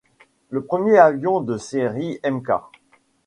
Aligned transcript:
Le 0.49 0.65
premier 0.65 0.97
avion 0.97 1.41
de 1.41 1.57
série 1.57 2.19
Mk. 2.25 2.53